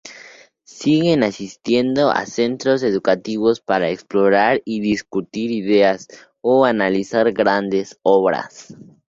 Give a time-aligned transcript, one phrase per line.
[0.65, 6.07] Siguen asistiendo a centros educativos para explorar y discutir ideas,
[6.41, 8.75] o analizar grandes obras.